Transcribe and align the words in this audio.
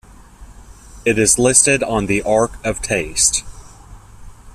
It 1.05 1.19
is 1.19 1.37
listed 1.37 1.83
on 1.83 2.07
the 2.07 2.23
Ark 2.23 2.53
of 2.65 2.81
Taste. 2.81 3.43